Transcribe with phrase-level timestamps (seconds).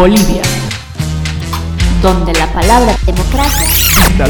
[0.00, 0.40] Bolivia,
[2.02, 4.26] donde la palabra democracia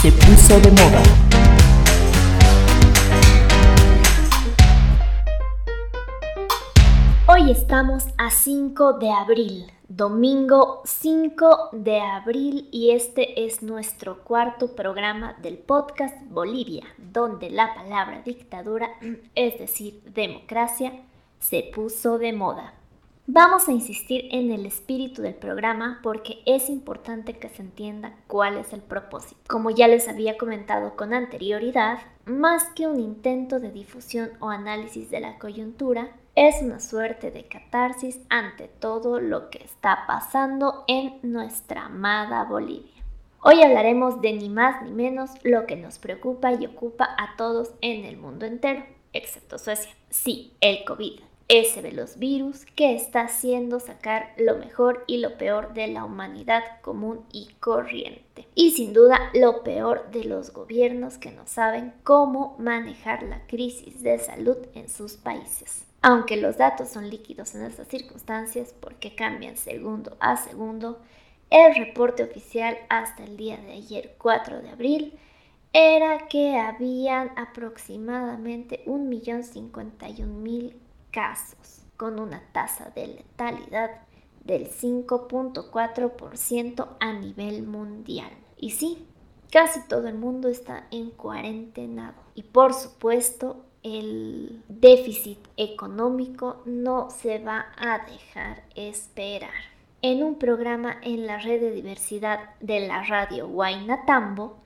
[0.00, 1.02] se puso de moda.
[7.26, 14.76] Hoy estamos a 5 de abril, domingo 5 de abril y este es nuestro cuarto
[14.76, 18.90] programa del podcast Bolivia, donde la palabra dictadura,
[19.34, 20.92] es decir, democracia,
[21.40, 22.72] se puso de moda.
[23.28, 28.56] Vamos a insistir en el espíritu del programa porque es importante que se entienda cuál
[28.56, 29.40] es el propósito.
[29.48, 35.10] Como ya les había comentado con anterioridad, más que un intento de difusión o análisis
[35.10, 41.18] de la coyuntura, es una suerte de catarsis ante todo lo que está pasando en
[41.22, 43.02] nuestra amada Bolivia.
[43.40, 47.72] Hoy hablaremos de ni más ni menos lo que nos preocupa y ocupa a todos
[47.80, 49.90] en el mundo entero, excepto Suecia.
[50.10, 55.38] Sí, el COVID ese de los virus que está haciendo sacar lo mejor y lo
[55.38, 58.48] peor de la humanidad común y corriente.
[58.54, 64.02] Y sin duda lo peor de los gobiernos que no saben cómo manejar la crisis
[64.02, 65.84] de salud en sus países.
[66.02, 71.00] Aunque los datos son líquidos en estas circunstancias porque cambian segundo a segundo,
[71.50, 75.18] el reporte oficial hasta el día de ayer 4 de abril
[75.72, 80.74] era que habían aproximadamente 1.051.000
[81.16, 84.02] casos, con una tasa de letalidad
[84.44, 88.28] del 5.4% a nivel mundial.
[88.58, 89.06] Y sí,
[89.50, 92.16] casi todo el mundo está en cuarentenado.
[92.34, 99.54] Y por supuesto, el déficit económico no se va a dejar esperar.
[100.02, 104.58] En un programa en la red de diversidad de la radio Huaynatambo,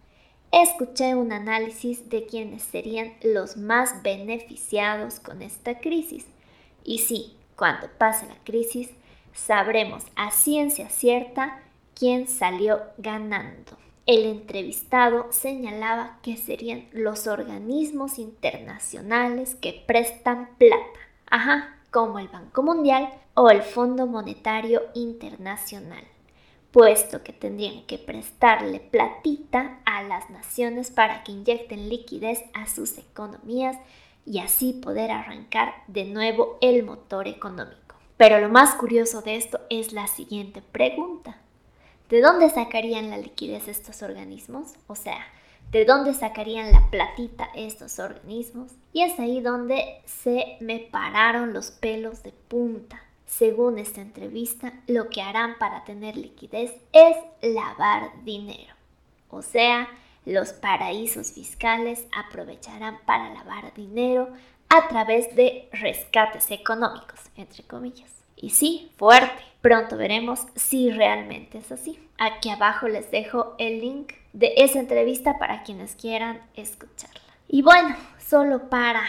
[0.50, 6.26] escuché un análisis de quienes serían los más beneficiados con esta crisis
[6.84, 8.91] y sí, cuando pase la crisis,
[9.33, 11.61] sabremos a ciencia cierta
[11.95, 13.77] quién salió ganando.
[14.07, 22.63] El entrevistado señalaba que serían los organismos internacionales que prestan plata, ajá, como el Banco
[22.63, 26.05] Mundial o el Fondo Monetario Internacional,
[26.73, 32.96] puesto que tendrían que prestarle platita a las naciones para que inyecten liquidez a sus
[32.98, 33.77] economías
[34.25, 37.97] y así poder arrancar de nuevo el motor económico.
[38.17, 41.39] Pero lo más curioso de esto es la siguiente pregunta.
[42.11, 44.75] ¿De dónde sacarían la liquidez estos organismos?
[44.89, 45.19] O sea,
[45.70, 48.73] ¿de dónde sacarían la platita estos organismos?
[48.92, 53.01] Y es ahí donde se me pararon los pelos de punta.
[53.27, 58.75] Según esta entrevista, lo que harán para tener liquidez es lavar dinero.
[59.31, 59.89] O sea,
[60.30, 64.29] los paraísos fiscales aprovecharán para lavar dinero
[64.68, 68.11] a través de rescates económicos, entre comillas.
[68.36, 69.42] Y sí, fuerte.
[69.61, 71.98] Pronto veremos si realmente es así.
[72.19, 77.20] Aquí abajo les dejo el link de esa entrevista para quienes quieran escucharla.
[77.46, 79.02] Y bueno, solo para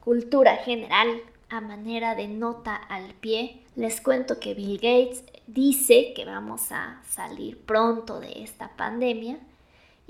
[0.00, 6.24] cultura general, a manera de nota al pie, les cuento que Bill Gates dice que
[6.24, 9.38] vamos a salir pronto de esta pandemia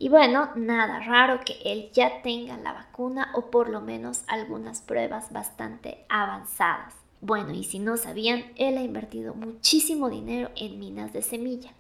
[0.01, 4.81] y bueno, nada raro que él ya tenga la vacuna o por lo menos algunas
[4.81, 6.95] pruebas bastante avanzadas.
[7.21, 11.73] Bueno, y si no sabían, él ha invertido muchísimo dinero en minas de semilla.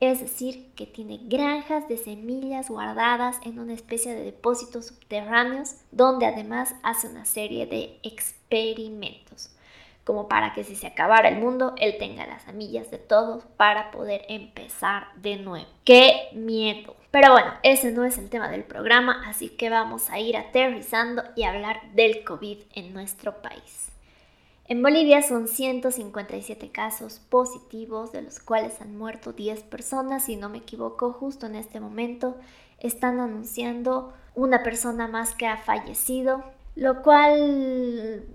[0.00, 6.24] Es decir, que tiene granjas de semillas guardadas en una especie de depósitos subterráneos donde
[6.24, 9.50] además hace una serie de experimentos
[10.10, 13.92] como para que si se acabara el mundo, él tenga las semillas de todos para
[13.92, 15.68] poder empezar de nuevo.
[15.84, 16.96] ¡Qué miedo!
[17.12, 21.22] Pero bueno, ese no es el tema del programa, así que vamos a ir aterrizando
[21.36, 23.92] y hablar del COVID en nuestro país.
[24.64, 30.48] En Bolivia son 157 casos positivos, de los cuales han muerto 10 personas, si no
[30.48, 32.36] me equivoco, justo en este momento
[32.80, 36.42] están anunciando una persona más que ha fallecido,
[36.74, 38.26] lo cual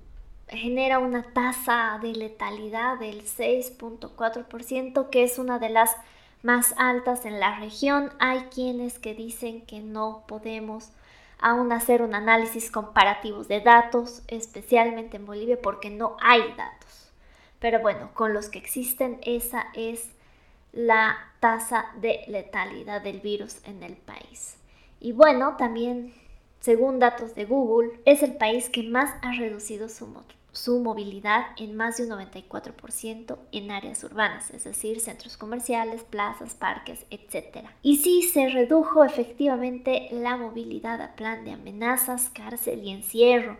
[0.47, 5.95] genera una tasa de letalidad del 6.4%, que es una de las
[6.43, 8.11] más altas en la región.
[8.19, 10.91] Hay quienes que dicen que no podemos
[11.39, 17.11] aún hacer un análisis comparativo de datos, especialmente en Bolivia, porque no hay datos.
[17.59, 20.09] Pero bueno, con los que existen, esa es
[20.71, 24.57] la tasa de letalidad del virus en el país.
[24.99, 26.13] Y bueno, también
[26.65, 31.97] según datos de Google, es el país que más ha reducido su, movilidad en más
[31.97, 37.67] de un 94% en áreas urbanas, es decir, centros comerciales, plazas, parques, etc.
[37.83, 43.57] Y sí se redujo efectivamente la movilidad a plan de amenazas, cárcel y encierro.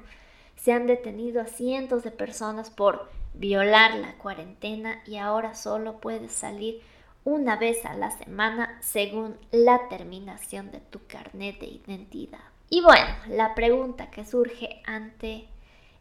[0.56, 6.32] Se han detenido a cientos de personas por violar la cuarentena y ahora solo puedes
[6.32, 6.82] salir
[7.24, 12.55] una vez a la semana según la terminación de tu carnet de identidad.
[12.70, 15.48] Y bueno, la pregunta que surge ante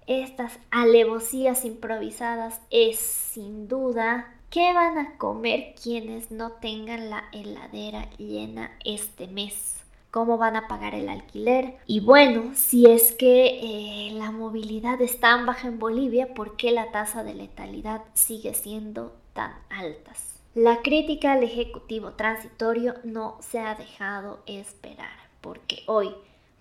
[0.06, 8.08] estas alevosías improvisadas es sin duda ¿qué van a comer quienes no tengan la heladera
[8.18, 9.82] llena este mes?
[10.12, 11.76] ¿Cómo van a pagar el alquiler?
[11.86, 16.70] Y bueno, si es que eh, la movilidad es tan baja en Bolivia, ¿por qué
[16.70, 20.12] la tasa de letalidad sigue siendo tan alta?
[20.54, 26.14] La crítica al Ejecutivo transitorio no se ha dejado esperar, porque hoy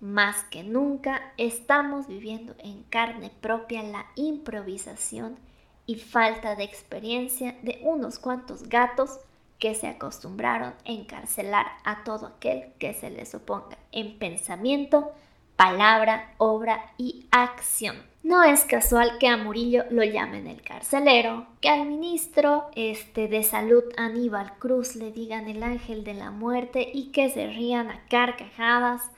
[0.03, 5.37] más que nunca estamos viviendo en carne propia la improvisación
[5.85, 9.21] y falta de experiencia de unos cuantos gatos
[9.59, 15.13] que se acostumbraron a encarcelar a todo aquel que se les oponga en pensamiento,
[15.55, 17.95] palabra, obra y acción.
[18.23, 23.41] No es casual que a Murillo lo llamen el carcelero, que al ministro este, de
[23.43, 28.03] Salud Aníbal Cruz le digan el ángel de la muerte y que se rían a
[28.09, 29.12] carcajadas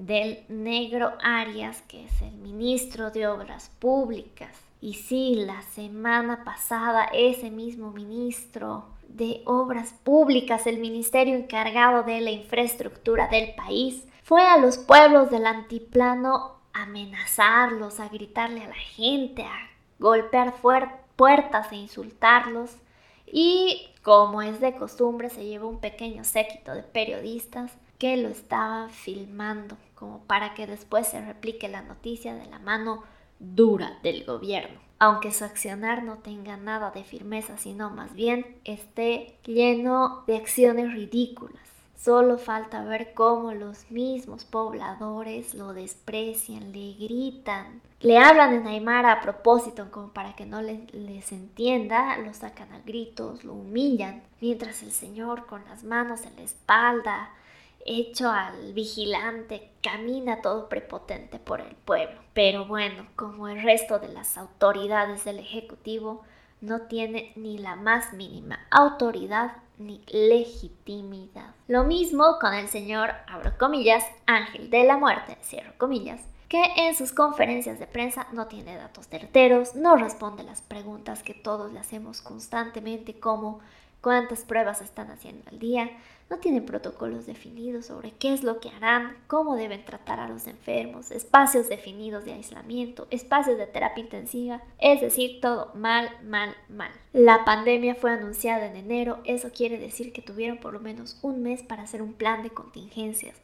[0.00, 4.56] del negro Arias, que es el ministro de Obras Públicas.
[4.80, 12.22] Y sí, la semana pasada ese mismo ministro de Obras Públicas, el ministerio encargado de
[12.22, 18.68] la infraestructura del país, fue a los pueblos del antiplano a amenazarlos, a gritarle a
[18.68, 20.54] la gente, a golpear
[21.16, 22.70] puertas e insultarlos.
[23.26, 28.88] Y como es de costumbre, se llevó un pequeño séquito de periodistas que lo estaban
[28.88, 33.04] filmando como para que después se replique la noticia de la mano
[33.38, 34.80] dura del gobierno.
[34.98, 40.92] Aunque su accionar no tenga nada de firmeza, sino más bien esté lleno de acciones
[40.94, 41.60] ridículas.
[41.94, 49.12] Solo falta ver cómo los mismos pobladores lo desprecian, le gritan, le hablan en Aymara
[49.12, 54.22] a propósito como para que no les, les entienda, lo sacan a gritos, lo humillan,
[54.40, 57.30] mientras el señor con las manos en la espalda,
[57.84, 62.20] hecho al vigilante, camina todo prepotente por el pueblo.
[62.34, 66.22] Pero bueno, como el resto de las autoridades del Ejecutivo,
[66.60, 71.54] no tiene ni la más mínima autoridad ni legitimidad.
[71.68, 76.94] Lo mismo con el señor, abro comillas, Ángel de la Muerte, cierro comillas, que en
[76.94, 81.78] sus conferencias de prensa no tiene datos certeros, no responde las preguntas que todos le
[81.78, 83.60] hacemos constantemente como
[84.02, 85.90] cuántas pruebas están haciendo al día,
[86.30, 90.46] no tienen protocolos definidos sobre qué es lo que harán, cómo deben tratar a los
[90.46, 96.92] enfermos, espacios definidos de aislamiento, espacios de terapia intensiva, es decir, todo mal, mal, mal.
[97.12, 101.42] La pandemia fue anunciada en enero, eso quiere decir que tuvieron por lo menos un
[101.42, 103.34] mes para hacer un plan de contingencias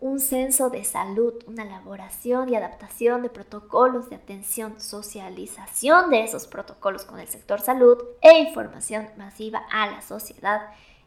[0.00, 6.46] un censo de salud, una elaboración y adaptación de protocolos de atención, socialización de esos
[6.46, 10.60] protocolos con el sector salud e información masiva a la sociedad,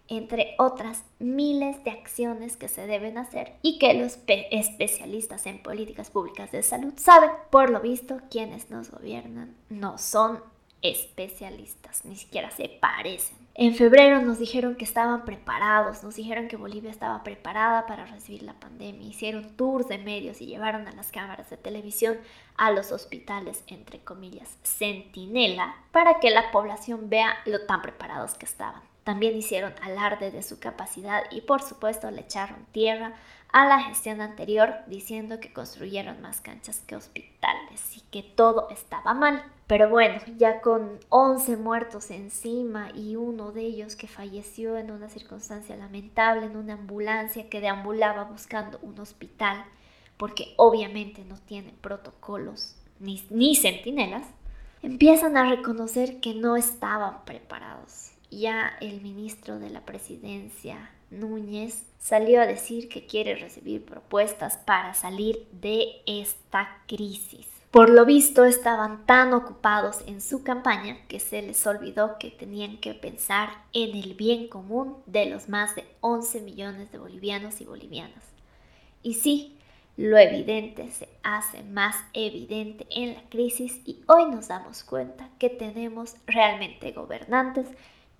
[0.08, 6.10] entre otras miles de acciones que se deben hacer y que los especialistas en políticas
[6.10, 7.30] públicas de salud saben.
[7.50, 10.40] Por lo visto, quienes nos gobiernan no son
[10.82, 13.38] especialistas, ni siquiera se parecen.
[13.56, 18.44] En febrero nos dijeron que estaban preparados, nos dijeron que Bolivia estaba preparada para recibir
[18.44, 22.18] la pandemia, hicieron tours de medios y llevaron a las cámaras de televisión
[22.56, 28.46] a los hospitales, entre comillas, centinela, para que la población vea lo tan preparados que
[28.46, 28.82] estaban.
[29.04, 33.14] También hicieron alarde de su capacidad y por supuesto le echaron tierra
[33.52, 39.14] a la gestión anterior diciendo que construyeron más canchas que hospitales y que todo estaba
[39.14, 39.44] mal.
[39.68, 45.10] Pero bueno, ya con 11 muertos encima y uno de ellos que falleció en una
[45.10, 49.66] circunstancia lamentable en una ambulancia que deambulaba buscando un hospital
[50.16, 54.26] porque obviamente no tiene protocolos ni, ni centinelas,
[54.82, 58.12] empiezan a reconocer que no estaban preparados.
[58.32, 64.94] Ya el ministro de la presidencia Núñez salió a decir que quiere recibir propuestas para
[64.94, 67.57] salir de esta crisis.
[67.72, 72.78] Por lo visto estaban tan ocupados en su campaña que se les olvidó que tenían
[72.78, 77.66] que pensar en el bien común de los más de 11 millones de bolivianos y
[77.66, 78.24] bolivianas.
[79.04, 79.58] Y sí,
[79.98, 85.50] lo evidente se hace más evidente en la crisis y hoy nos damos cuenta que
[85.50, 87.68] tenemos realmente gobernantes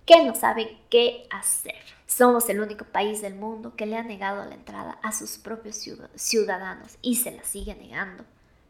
[0.04, 1.76] que no saben qué hacer.
[2.06, 5.82] Somos el único país del mundo que le ha negado la entrada a sus propios
[6.16, 8.24] ciudadanos y se la sigue negando.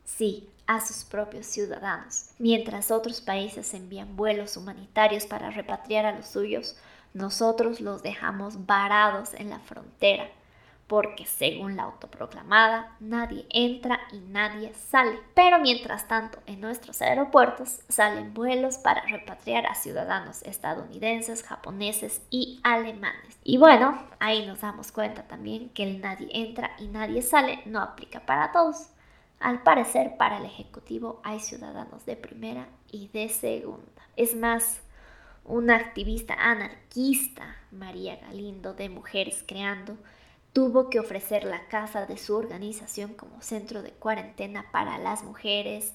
[0.05, 2.27] Sí, a sus propios ciudadanos.
[2.39, 6.77] Mientras otros países envían vuelos humanitarios para repatriar a los suyos,
[7.15, 10.31] nosotros los dejamos varados en la frontera.
[10.87, 15.21] porque según la autoproclamada, nadie entra y nadie sale.
[15.35, 22.59] Pero mientras tanto, en nuestros aeropuertos salen vuelos para repatriar a ciudadanos estadounidenses, japoneses y
[22.65, 23.37] alemanes.
[23.45, 27.83] Y bueno, ahí nos damos cuenta también que el nadie entra y nadie sale no
[27.83, 28.89] aplica para todos.
[29.41, 34.03] Al parecer, para el Ejecutivo hay ciudadanos de primera y de segunda.
[34.17, 34.81] Es más,
[35.45, 39.97] una activista anarquista, María Galindo, de Mujeres Creando,
[40.53, 45.95] tuvo que ofrecer la casa de su organización como centro de cuarentena para las mujeres,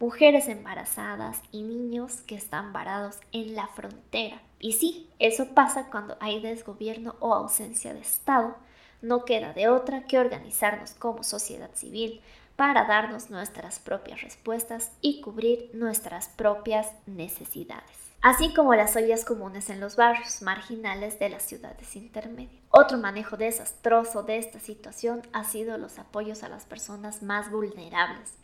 [0.00, 4.42] mujeres embarazadas y niños que están varados en la frontera.
[4.58, 8.56] Y sí, eso pasa cuando hay desgobierno o ausencia de Estado.
[9.00, 12.20] No queda de otra que organizarnos como sociedad civil
[12.60, 19.70] para darnos nuestras propias respuestas y cubrir nuestras propias necesidades así como las ollas comunes
[19.70, 22.62] en los barrios marginales de las ciudades intermedias.
[22.68, 28.34] Otro manejo desastroso de esta situación ha sido los apoyos a las personas más vulnerables,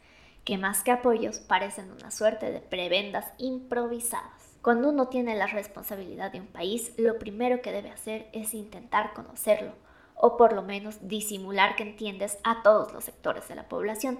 [0.44, 4.54] que más que apoyos parecen una suerte de prebendas improvisadas.
[4.62, 9.12] Cuando uno tiene la responsabilidad de un país, lo primero que debe hacer es intentar
[9.12, 9.75] conocerlo,
[10.16, 14.18] o por lo menos disimular que entiendes a todos los sectores de la población.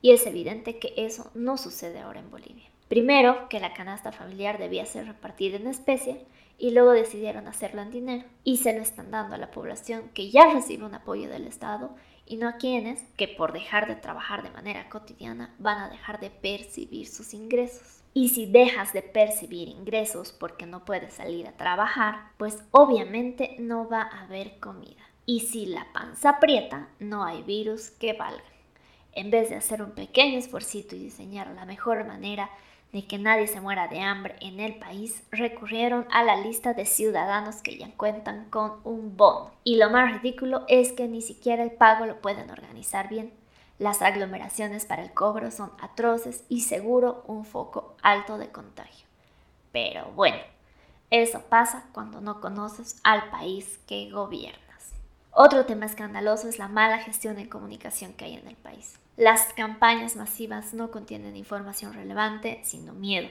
[0.00, 2.68] Y es evidente que eso no sucede ahora en Bolivia.
[2.88, 6.26] Primero, que la canasta familiar debía ser repartida en especie
[6.58, 10.30] y luego decidieron hacerlo en dinero y se lo están dando a la población que
[10.30, 11.94] ya recibe un apoyo del Estado
[12.26, 16.20] y no a quienes que por dejar de trabajar de manera cotidiana van a dejar
[16.20, 18.02] de percibir sus ingresos.
[18.14, 23.88] Y si dejas de percibir ingresos porque no puedes salir a trabajar, pues obviamente no
[23.88, 25.02] va a haber comida.
[25.24, 28.42] Y si la panza aprieta, no hay virus que valga.
[29.12, 32.50] En vez de hacer un pequeño esfuerzo y diseñar la mejor manera
[32.92, 36.84] de que nadie se muera de hambre en el país, recurrieron a la lista de
[36.84, 39.50] ciudadanos que ya cuentan con un bono.
[39.64, 43.32] Y lo más ridículo es que ni siquiera el pago lo pueden organizar bien.
[43.78, 49.06] Las aglomeraciones para el cobro son atroces y seguro un foco alto de contagio.
[49.72, 50.38] Pero bueno,
[51.10, 54.71] eso pasa cuando no conoces al país que gobiernas.
[55.34, 58.98] Otro tema escandaloso es la mala gestión de comunicación que hay en el país.
[59.16, 63.30] Las campañas masivas no contienen información relevante, sino miedo,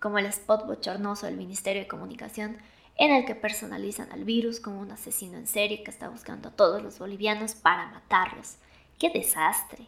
[0.00, 2.58] como el spot bochornoso del Ministerio de Comunicación,
[2.96, 6.52] en el que personalizan al virus como un asesino en serie que está buscando a
[6.52, 8.56] todos los bolivianos para matarlos.
[8.98, 9.86] ¡Qué desastre!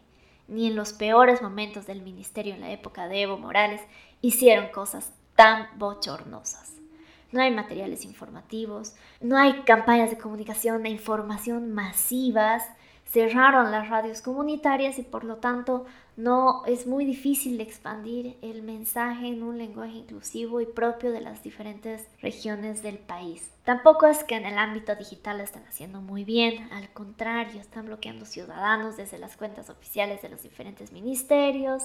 [0.48, 3.82] Ni en los peores momentos del ministerio en la época de Evo Morales
[4.22, 6.81] hicieron cosas tan bochornosas.
[7.32, 12.62] No hay materiales informativos, no hay campañas de comunicación de información masivas,
[13.12, 15.84] cerraron las radios comunitarias y por lo tanto
[16.16, 21.42] no es muy difícil expandir el mensaje en un lenguaje inclusivo y propio de las
[21.42, 23.50] diferentes regiones del país.
[23.64, 27.86] Tampoco es que en el ámbito digital lo estén haciendo muy bien, al contrario, están
[27.86, 31.84] bloqueando ciudadanos desde las cuentas oficiales de los diferentes ministerios.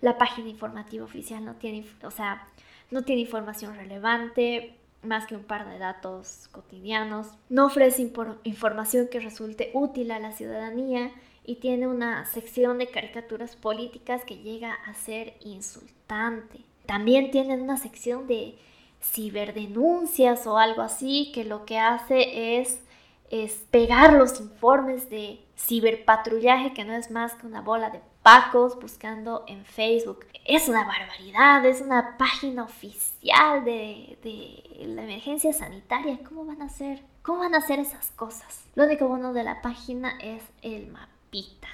[0.00, 2.46] La página informativa oficial no tiene, o sea,
[2.90, 7.28] no tiene información relevante, más que un par de datos cotidianos.
[7.48, 8.10] No ofrece
[8.44, 11.12] información que resulte útil a la ciudadanía
[11.44, 16.60] y tiene una sección de caricaturas políticas que llega a ser insultante.
[16.86, 18.56] También tiene una sección de
[19.00, 22.80] ciberdenuncias o algo así que lo que hace es,
[23.30, 28.78] es pegar los informes de ciberpatrullaje que no es más que una bola de pacos
[28.78, 30.26] buscando en Facebook.
[30.44, 36.18] Es una barbaridad, es una página oficial de, de la emergencia sanitaria.
[36.28, 37.02] ¿Cómo van a hacer?
[37.22, 38.66] ¿Cómo van a hacer esas cosas?
[38.74, 41.68] Lo único bueno de la página es el mapita.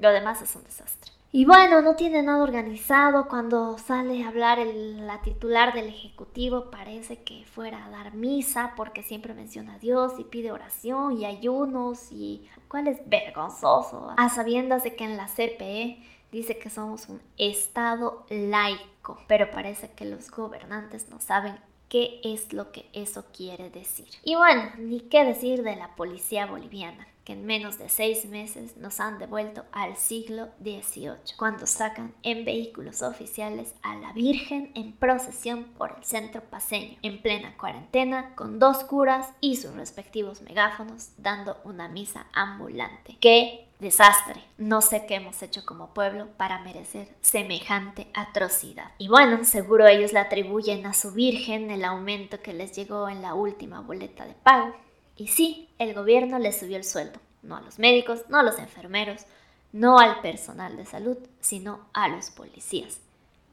[0.00, 1.12] Lo demás es un desastre.
[1.32, 3.28] Y bueno, no tiene nada organizado.
[3.28, 9.04] Cuando sale a hablar la titular del Ejecutivo parece que fuera a dar misa porque
[9.04, 14.12] siempre menciona a Dios y pide oración y ayunos y cuál es vergonzoso.
[14.16, 19.88] A sabiendas de que en la CPE dice que somos un Estado laico, pero parece
[19.92, 21.54] que los gobernantes no saben
[21.88, 24.08] qué es lo que eso quiere decir.
[24.24, 29.00] Y bueno, ni qué decir de la policía boliviana en menos de seis meses nos
[29.00, 35.64] han devuelto al siglo XVIII, cuando sacan en vehículos oficiales a la Virgen en procesión
[35.76, 41.56] por el centro paseño, en plena cuarentena, con dos curas y sus respectivos megáfonos, dando
[41.64, 43.16] una misa ambulante.
[43.20, 44.42] ¡Qué desastre!
[44.58, 48.90] No sé qué hemos hecho como pueblo para merecer semejante atrocidad.
[48.98, 53.22] Y bueno, seguro ellos le atribuyen a su Virgen el aumento que les llegó en
[53.22, 54.74] la última boleta de pago
[55.20, 58.58] y sí, el gobierno les subió el sueldo, no a los médicos, no a los
[58.58, 59.26] enfermeros,
[59.70, 63.00] no al personal de salud, sino a los policías.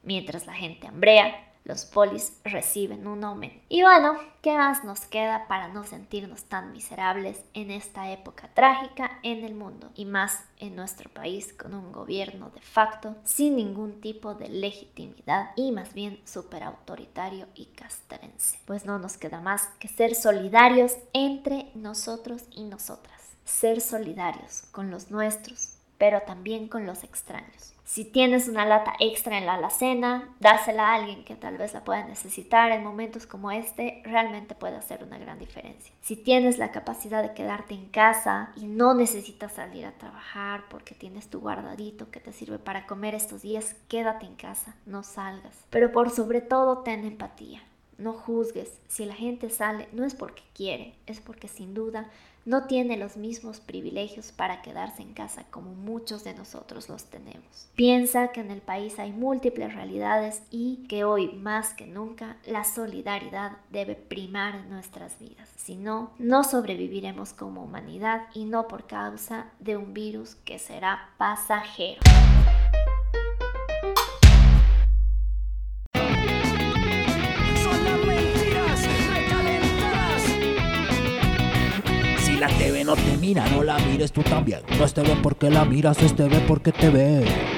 [0.02, 3.62] Mientras la gente hambrea, los polis reciben un aumento.
[3.68, 9.20] Y bueno, ¿qué más nos queda para no sentirnos tan miserables en esta época trágica
[9.22, 9.90] en el mundo?
[9.94, 15.50] Y más en nuestro país con un gobierno de facto sin ningún tipo de legitimidad
[15.56, 18.58] y más bien súper autoritario y castrense.
[18.64, 23.36] Pues no nos queda más que ser solidarios entre nosotros y nosotras.
[23.44, 27.74] Ser solidarios con los nuestros, pero también con los extraños.
[27.88, 31.84] Si tienes una lata extra en la alacena, dásela a alguien que tal vez la
[31.84, 35.94] pueda necesitar en momentos como este, realmente puede hacer una gran diferencia.
[36.02, 40.94] Si tienes la capacidad de quedarte en casa y no necesitas salir a trabajar porque
[40.94, 45.64] tienes tu guardadito que te sirve para comer estos días, quédate en casa, no salgas.
[45.70, 47.62] Pero por sobre todo, ten empatía.
[47.96, 48.78] No juzgues.
[48.88, 52.10] Si la gente sale, no es porque quiere, es porque sin duda
[52.48, 57.68] no tiene los mismos privilegios para quedarse en casa como muchos de nosotros los tenemos.
[57.76, 62.64] Piensa que en el país hay múltiples realidades y que hoy más que nunca la
[62.64, 65.46] solidaridad debe primar en nuestras vidas.
[65.56, 71.10] Si no, no sobreviviremos como humanidad y no por causa de un virus que será
[71.18, 72.00] pasajero.
[82.88, 84.60] No te mira, no la mires tú también.
[84.78, 87.57] No es TV porque la miras, es TV porque te ve.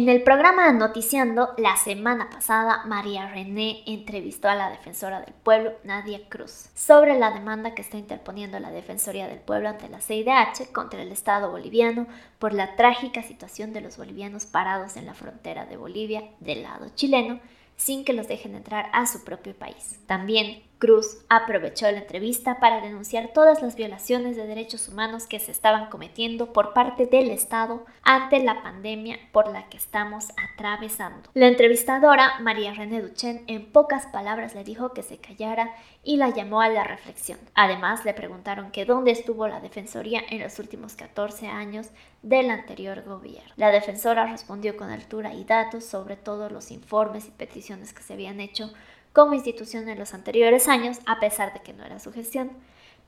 [0.00, 5.72] En el programa Noticiando, la semana pasada, María René entrevistó a la defensora del pueblo,
[5.84, 10.72] Nadia Cruz, sobre la demanda que está interponiendo la Defensoría del Pueblo ante la CIDH
[10.72, 12.06] contra el Estado boliviano
[12.38, 16.86] por la trágica situación de los bolivianos parados en la frontera de Bolivia del lado
[16.94, 17.38] chileno,
[17.80, 19.98] sin que los dejen entrar a su propio país.
[20.06, 25.50] También Cruz aprovechó la entrevista para denunciar todas las violaciones de derechos humanos que se
[25.50, 31.30] estaban cometiendo por parte del Estado ante la pandemia por la que estamos atravesando.
[31.34, 36.30] La entrevistadora, María René Duchen, en pocas palabras le dijo que se callara y la
[36.30, 37.38] llamó a la reflexión.
[37.54, 41.88] Además, le preguntaron que dónde estuvo la Defensoría en los últimos 14 años
[42.22, 43.52] del anterior gobierno.
[43.56, 48.14] La defensora respondió con altura y datos sobre todos los informes y peticiones que se
[48.14, 48.72] habían hecho
[49.12, 52.50] como institución en los anteriores años, a pesar de que no era su gestión.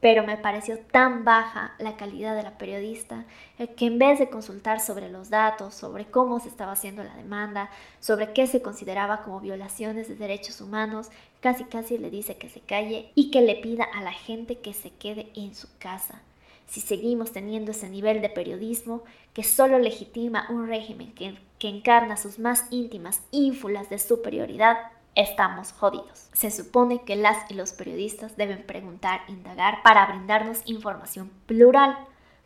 [0.02, 3.24] Pero me pareció tan baja la calidad de la periodista
[3.60, 7.14] eh, que en vez de consultar sobre los datos, sobre cómo se estaba haciendo la
[7.14, 11.10] demanda, sobre qué se consideraba como violaciones de derechos humanos,
[11.40, 14.74] casi casi le dice que se calle y que le pida a la gente que
[14.74, 16.20] se quede en su casa.
[16.66, 22.16] Si seguimos teniendo ese nivel de periodismo que solo legitima un régimen que, que encarna
[22.16, 24.78] sus más íntimas ínfulas de superioridad,
[25.14, 26.28] estamos jodidos.
[26.32, 31.96] Se supone que las y los periodistas deben preguntar, indagar para brindarnos información plural,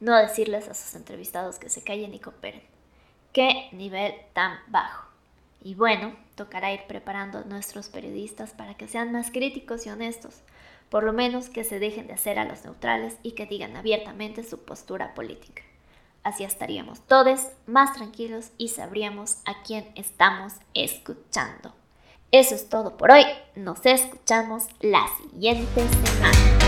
[0.00, 2.62] no decirles a sus entrevistados que se callen y cooperen.
[3.32, 5.06] Qué nivel tan bajo.
[5.62, 10.42] Y bueno, tocará ir preparando a nuestros periodistas para que sean más críticos y honestos,
[10.90, 14.44] por lo menos que se dejen de hacer a los neutrales y que digan abiertamente
[14.44, 15.62] su postura política.
[16.22, 21.72] Así estaríamos todos más tranquilos y sabríamos a quién estamos escuchando.
[22.32, 23.24] Eso es todo por hoy.
[23.54, 26.65] Nos escuchamos la siguiente semana.